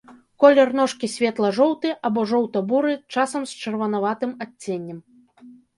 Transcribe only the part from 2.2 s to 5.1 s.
жоўта-буры, часам з чырванаватым адценнем.